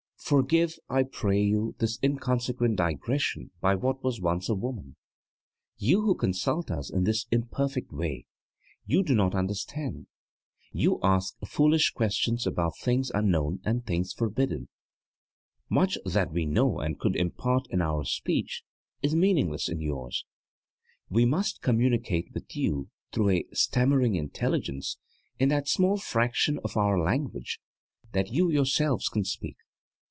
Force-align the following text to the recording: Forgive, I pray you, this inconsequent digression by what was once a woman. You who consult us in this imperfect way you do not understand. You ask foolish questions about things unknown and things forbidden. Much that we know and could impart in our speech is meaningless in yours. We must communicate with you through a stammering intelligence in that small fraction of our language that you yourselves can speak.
Forgive, 0.23 0.77
I 0.87 1.03
pray 1.03 1.41
you, 1.41 1.75
this 1.79 1.99
inconsequent 2.01 2.77
digression 2.77 3.51
by 3.59 3.75
what 3.75 4.01
was 4.01 4.21
once 4.21 4.47
a 4.47 4.55
woman. 4.55 4.95
You 5.77 6.03
who 6.03 6.15
consult 6.15 6.69
us 6.71 6.89
in 6.89 7.03
this 7.03 7.25
imperfect 7.31 7.91
way 7.91 8.27
you 8.85 9.03
do 9.03 9.13
not 9.13 9.35
understand. 9.35 10.07
You 10.71 10.99
ask 11.03 11.35
foolish 11.45 11.91
questions 11.91 12.47
about 12.47 12.77
things 12.77 13.11
unknown 13.13 13.59
and 13.65 13.85
things 13.85 14.13
forbidden. 14.13 14.69
Much 15.69 15.97
that 16.05 16.31
we 16.31 16.45
know 16.45 16.79
and 16.79 16.97
could 16.99 17.17
impart 17.17 17.65
in 17.69 17.81
our 17.81 18.05
speech 18.05 18.63
is 19.01 19.13
meaningless 19.13 19.67
in 19.67 19.81
yours. 19.81 20.23
We 21.09 21.25
must 21.25 21.61
communicate 21.61 22.31
with 22.33 22.55
you 22.55 22.89
through 23.11 23.31
a 23.31 23.45
stammering 23.51 24.15
intelligence 24.15 24.95
in 25.39 25.49
that 25.49 25.67
small 25.67 25.97
fraction 25.97 26.57
of 26.63 26.77
our 26.77 26.97
language 26.97 27.59
that 28.13 28.31
you 28.31 28.49
yourselves 28.49 29.09
can 29.09 29.25
speak. 29.25 29.57